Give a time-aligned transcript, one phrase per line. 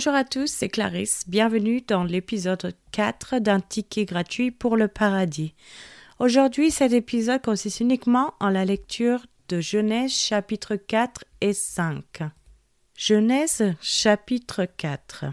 [0.00, 1.24] Bonjour à tous, c'est Clarisse.
[1.28, 5.52] Bienvenue dans l'épisode 4 d'un ticket gratuit pour le paradis.
[6.18, 12.22] Aujourd'hui, cet épisode consiste uniquement en la lecture de Genèse chapitre 4 et 5.
[12.96, 15.26] Genèse chapitre 4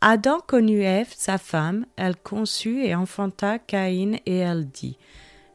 [0.00, 4.96] Adam connut Ève, sa femme, elle conçut et enfanta Caïn et elle dit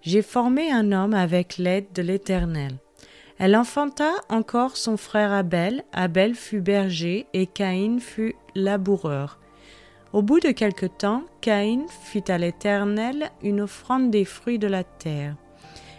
[0.02, 2.77] J'ai formé un homme avec l'aide de l'Éternel.
[3.38, 5.84] Elle enfanta encore son frère Abel.
[5.92, 9.40] Abel fut berger et Caïn fut laboureur.
[10.14, 14.86] Au bout de quelque temps, Caïn fit à l'Éternel une offrande des fruits de la
[14.86, 15.36] terre.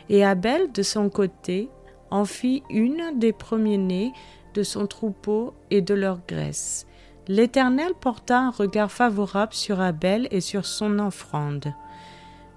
[0.08, 1.68] Et Abel, de son côté,
[2.10, 4.12] en fit une des premiers-nés
[4.54, 6.86] de son troupeau et de leur graisse.
[7.28, 11.74] L'Éternel porta un regard favorable sur Abel et sur son offrande.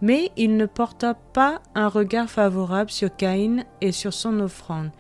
[0.01, 4.91] Mais il ne porta pas un regard favorable sur Caïn et sur son offrande.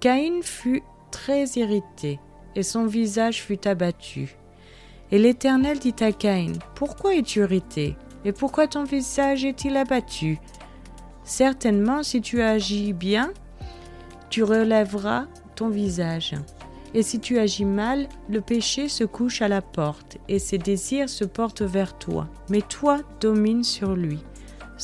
[0.00, 2.18] Caïn fut très irrité,
[2.54, 4.36] et son visage fut abattu.
[5.10, 10.38] Et l'Éternel dit à Caïn, Pourquoi es-tu irrité Et pourquoi ton visage est-il abattu?
[11.24, 13.30] Certainement, si tu agis bien,
[14.28, 16.34] tu relèveras ton visage.
[16.94, 21.08] Et si tu agis mal, le péché se couche à la porte, et ses désirs
[21.08, 24.18] se portent vers toi, mais toi domines sur lui.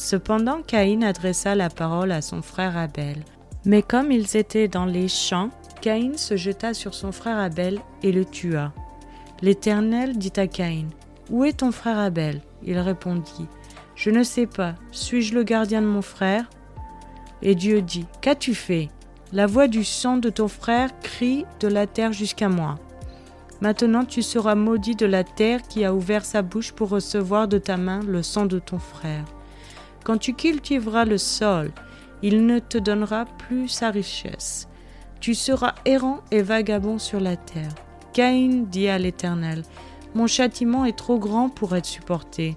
[0.01, 3.25] Cependant Caïn adressa la parole à son frère Abel.
[3.65, 8.13] Mais comme ils étaient dans les champs, Caïn se jeta sur son frère Abel et
[8.13, 8.73] le tua.
[9.43, 10.87] L'Éternel dit à Caïn,
[11.31, 12.43] Où est ton frère Abel?
[12.63, 13.49] Il répondit,
[13.97, 16.49] Je ne sais pas, suis-je le gardien de mon frère?
[17.43, 18.91] Et Dieu dit, Qu'as-tu fait?
[19.33, 22.77] La voix du sang de ton frère crie de la terre jusqu'à moi.
[23.61, 27.59] Maintenant tu seras maudit de la terre qui a ouvert sa bouche pour recevoir de
[27.59, 29.25] ta main le sang de ton frère.
[30.09, 31.71] Quand tu cultiveras le sol,
[32.23, 34.67] il ne te donnera plus sa richesse.
[35.21, 37.75] Tu seras errant et vagabond sur la terre.
[38.15, 39.65] Caïn dit à l'Éternel,
[40.15, 42.57] Mon châtiment est trop grand pour être supporté.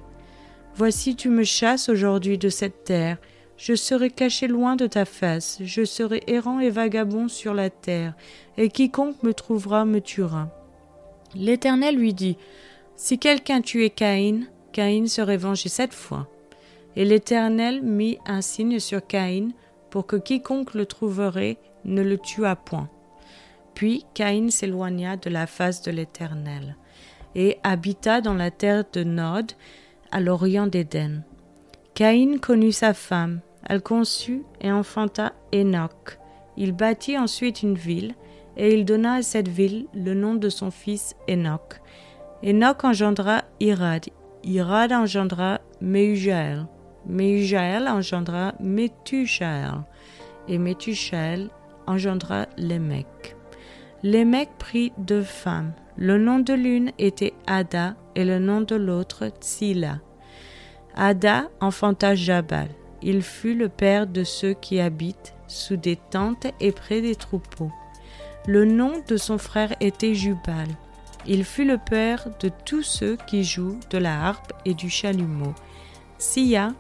[0.75, 3.17] Voici tu me chasses aujourd'hui de cette terre,
[3.57, 8.13] je serai caché loin de ta face, je serai errant et vagabond sur la terre,
[8.55, 10.47] et quiconque me trouvera me tuera.
[11.35, 12.37] L'Éternel lui dit,
[12.95, 16.29] Si quelqu'un tuait Caïn, Caïn serait vengé sept fois.
[16.95, 19.51] Et l'Éternel mit un signe sur Caïn
[19.89, 22.89] pour que quiconque le trouverait ne le tuât point.
[23.73, 26.75] Puis Caïn s'éloigna de la face de l'Éternel
[27.35, 29.53] et habita dans la terre de Nod,
[30.11, 31.23] à l'orient d'Éden.
[31.93, 36.19] Caïn connut sa femme, elle conçut et enfanta Enoch.
[36.57, 38.15] Il bâtit ensuite une ville,
[38.57, 41.81] et il donna à cette ville le nom de son fils Enoch.
[42.43, 44.07] Enoch engendra Irad,
[44.43, 45.61] Irad engendra
[47.05, 49.83] Méhujaël engendra Métujaël,
[50.47, 51.49] et Métujaël
[51.87, 53.35] engendra Lémec.
[54.03, 55.73] Lémec prit deux femmes.
[55.97, 59.99] Le nom de l'une était Ada et le nom de l'autre Tsila.
[60.95, 62.69] Ada enfanta Jabal.
[63.01, 67.71] Il fut le père de ceux qui habitent sous des tentes et près des troupeaux.
[68.47, 70.67] Le nom de son frère était Jubal.
[71.27, 75.53] Il fut le père de tous ceux qui jouent de la harpe et du chalumeau.
[76.21, 76.73] Sia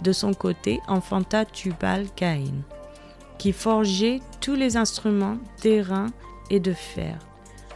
[0.00, 2.62] de son côté, enfanta Tubal Caïn,
[3.38, 6.06] qui forgeait tous les instruments d'airain
[6.50, 7.18] et de fer.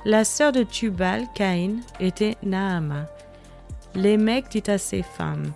[0.07, 3.07] La sœur de Tubal Caïn était Naama.
[3.95, 5.53] Lémec dit à ses femmes,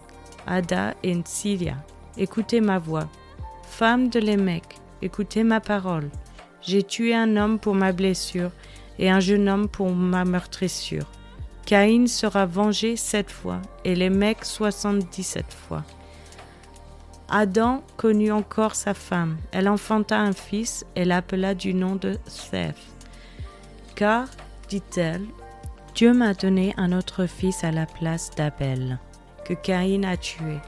[0.46, 1.76] Ada et Nsilia,
[2.18, 3.08] écoutez ma voix.
[3.62, 4.64] Femme de Lémec,
[5.00, 6.10] écoutez ma parole.
[6.60, 8.50] J'ai tué un homme pour ma blessure
[8.98, 11.10] et un jeune homme pour ma meurtrissure.
[11.70, 15.84] Caïn sera vengé sept fois et Lémec soixante-dix-sept fois.
[17.28, 19.36] Adam connut encore sa femme.
[19.52, 22.74] Elle enfanta un fils et l'appela du nom de Seth.
[23.94, 24.26] Car,
[24.68, 25.24] dit-elle,
[25.94, 28.98] Dieu m'a donné un autre fils à la place d'Abel,
[29.44, 30.58] que Caïn a tué.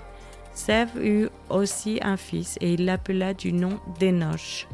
[0.54, 4.68] Seth eut aussi un fils et il l'appela du nom d'Enoch.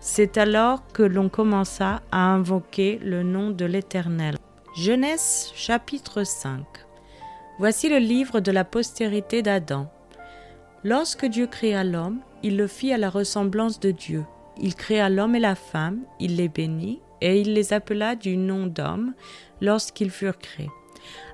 [0.00, 4.38] C'est alors que l'on commença à invoquer le nom de l'Éternel.
[4.76, 6.62] Genèse chapitre 5
[7.58, 9.90] Voici le livre de la postérité d'Adam.
[10.84, 14.26] Lorsque Dieu créa l'homme, il le fit à la ressemblance de Dieu.
[14.60, 18.66] Il créa l'homme et la femme, il les bénit, et il les appela du nom
[18.66, 19.14] d'homme
[19.62, 20.68] lorsqu'ils furent créés.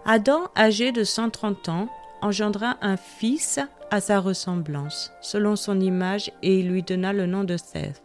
[0.04, 1.88] Adam, âgé de cent trente ans,
[2.20, 3.58] engendra un fils
[3.90, 8.04] à sa ressemblance, selon son image, et il lui donna le nom de Seth.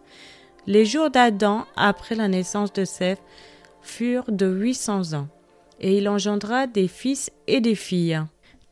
[0.66, 3.22] Les jours d'Adam, après la naissance de Seth,
[3.88, 5.28] furent de huit cents ans,
[5.80, 8.22] et il engendra des fils et des filles.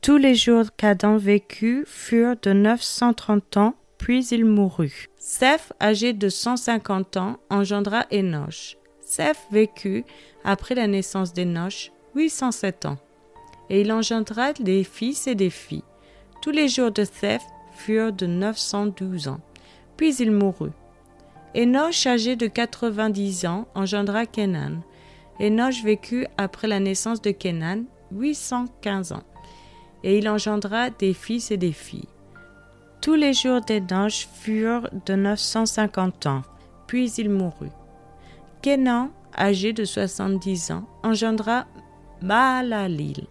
[0.01, 5.09] Tous les jours qu'Adam vécut furent de 930 ans, puis il mourut.
[5.17, 8.77] Seth, âgé de 150 ans, engendra Enoch.
[8.99, 10.03] Seth vécut,
[10.43, 12.97] après la naissance d'Enoch, 807 ans.
[13.69, 15.83] Et il engendra des fils et des filles.
[16.41, 17.41] Tous les jours de Seth
[17.71, 19.39] furent de 912 ans.
[19.97, 20.73] Puis il mourut.
[21.55, 24.81] Enoch, âgé de 90 ans, engendra Kenan.
[25.39, 29.23] Enoch vécut après la naissance de Kenan 815 ans.
[30.03, 32.07] Et il engendra des fils et des filles.
[33.01, 36.41] Tous les jours d'Enoch furent de 950 ans.
[36.87, 37.71] Puis il mourut.
[38.61, 41.65] Kenan, âgé de 70 ans, engendra
[42.21, 43.27] Mahalalil.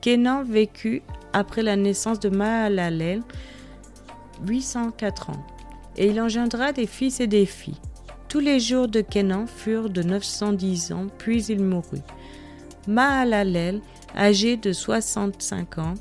[0.00, 1.02] Kenan vécut
[1.32, 3.22] après la naissance de Mahalalel
[4.46, 5.46] 804 ans,
[5.96, 7.80] et il engendra des fils et des filles.
[8.28, 12.02] Tous les jours de Kenan furent de 910 ans, puis il mourut.
[12.86, 13.80] Mahalalel,
[14.16, 15.94] âgé de 65 ans,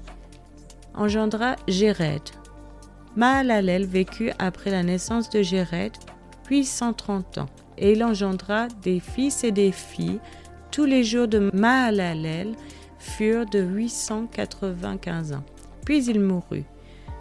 [0.94, 2.22] engendra Jéred.
[3.16, 5.94] Mahalalel vécut après la naissance de Jéred,
[6.44, 10.20] puis 130 ans et il engendra des fils et des filles.
[10.72, 12.56] Tous les jours de Mahalalel
[13.00, 15.44] furent de 895 ans.
[15.86, 16.66] Puis il mourut.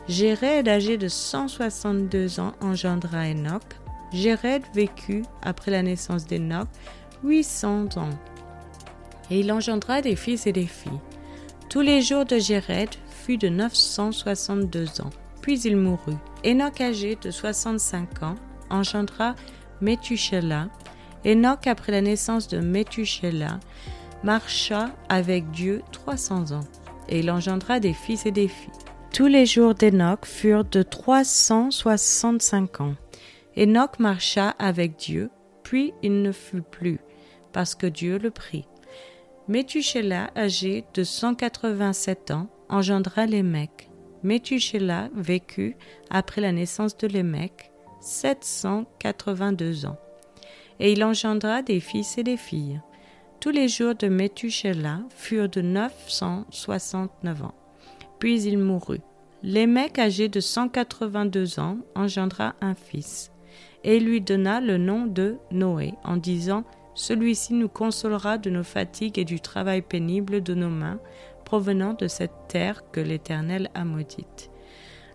[0.08, 3.62] Jéred, âgé de 162 ans, engendra Enoch.
[4.16, 6.68] Jéred vécut, après la naissance d'Enoch,
[7.22, 8.10] 800 ans.
[9.30, 11.00] Et il engendra des fils et des filles.
[11.68, 12.90] Tous les jours de Jéred
[13.24, 15.10] fut de 962 ans.
[15.42, 16.16] Puis il mourut.
[16.44, 18.36] Enoch, âgé de 65 ans,
[18.70, 19.34] engendra
[19.80, 20.68] Methuselah,
[21.26, 23.58] Enoch, après la naissance de Methuselah,
[24.22, 26.64] marcha avec Dieu 300 ans,
[27.08, 28.72] et il engendra des fils et des filles.
[29.12, 32.94] Tous les jours d'Enoch furent de 365 ans.
[33.58, 35.30] Enoch marcha avec Dieu,
[35.62, 37.00] puis il ne fut plus,
[37.52, 38.66] parce que Dieu le prit.
[39.48, 43.90] Methuselah, âgé de 187 ans, engendra Lémec.
[44.22, 45.76] Methuselah vécut
[46.10, 47.70] après la naissance de Lémec
[48.00, 49.98] 782 ans.
[50.78, 52.80] Et il engendra des fils et des filles.
[53.40, 57.54] Tous les jours de Methuselah furent de 969 ans.
[58.18, 59.00] Puis il mourut.
[59.42, 63.30] Lémec, âgé de 182 ans, engendra un fils,
[63.84, 66.64] et lui donna le nom de Noé, en disant
[66.94, 70.98] Celui-ci nous consolera de nos fatigues et du travail pénible de nos mains,
[71.44, 74.50] provenant de cette terre que l'Éternel a maudite.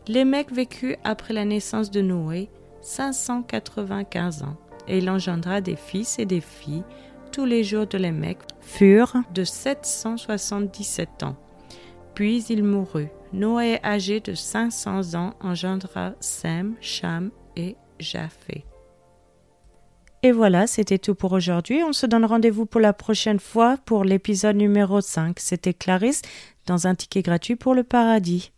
[0.08, 2.50] Lémec vécut après la naissance de Noé
[2.82, 4.58] 595 ans,
[4.88, 6.84] et il engendra des fils et des filles.
[7.32, 11.36] Tous les jours de Lémec furent de 777 ans.
[12.16, 13.10] Puis il mourut.
[13.32, 17.78] Noé, âgé de 500 ans, engendra Sem, Cham et
[20.24, 21.84] Et voilà, c'était tout pour aujourd'hui.
[21.84, 25.40] On se donne rendez-vous pour la prochaine fois pour l'épisode numéro 5.
[25.40, 26.22] C'était Clarisse
[26.68, 28.52] dans un ticket gratuit pour le paradis.